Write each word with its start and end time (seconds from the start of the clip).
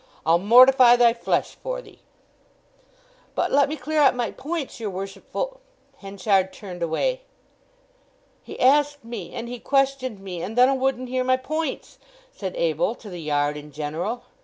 I'll 0.25 0.39
mortify 0.39 0.95
thy 0.95 1.13
flesh 1.13 1.53
for 1.61 1.79
thee!" 1.79 1.99
"But 3.35 3.51
let 3.51 3.69
me 3.69 3.75
clear 3.77 4.01
up 4.01 4.15
my 4.15 4.31
points, 4.31 4.79
your 4.79 4.89
worshipful——" 4.89 5.59
Henchard 5.97 6.51
turned 6.51 6.81
away. 6.81 7.21
"He 8.41 8.59
asked 8.59 9.05
me 9.05 9.31
and 9.35 9.47
he 9.47 9.59
questioned 9.59 10.19
me, 10.19 10.41
and 10.41 10.57
then 10.57 10.69
'a 10.69 10.73
wouldn't 10.73 11.09
hear 11.09 11.23
my 11.23 11.37
points!" 11.37 11.99
said 12.31 12.55
Abel, 12.55 12.95
to 12.95 13.11
the 13.11 13.21
yard 13.21 13.55
in 13.55 13.71
general. 13.71 14.23